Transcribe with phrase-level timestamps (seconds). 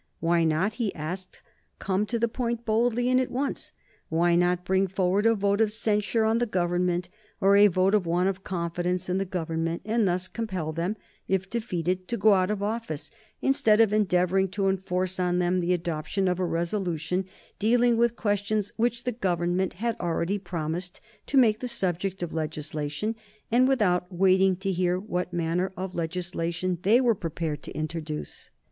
[0.19, 1.41] Why not, he asked,
[1.77, 3.71] come to the point boldly and at once?
[4.09, 7.07] Why not bring forward a vote of censure on the Government,
[7.39, 10.95] or a vote of want of confidence in the Government, and thus compel them,
[11.27, 13.11] if defeated, to go out of office,
[13.43, 17.25] instead of endeavoring to enforce on them the adoption of a resolution
[17.59, 23.15] dealing with questions which the Government had already promised to make the subject of legislation,
[23.51, 28.49] and without waiting to hear what manner of legislation they were prepared to introduce?